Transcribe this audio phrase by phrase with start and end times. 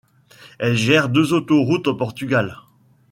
[0.57, 2.57] Elle gère deux autoroutes au Portugal.